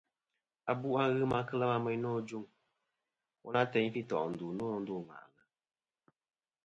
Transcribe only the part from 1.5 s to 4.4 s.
lema meyn nô ajuŋ, woyn a ateyn fi tò'